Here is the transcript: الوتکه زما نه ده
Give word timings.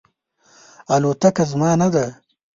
الوتکه 0.93 1.43
زما 1.51 1.71
نه 1.81 1.87
ده 1.93 2.05